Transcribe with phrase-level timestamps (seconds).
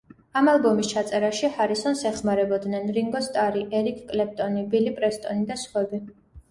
[0.39, 6.05] ამ ალბომის ჩაწერაში ჰარისონს ეხმარებოდნენ: რინგო სტარი, ერიკ კლეპტონი, ბილი პრესტონი და სხვები.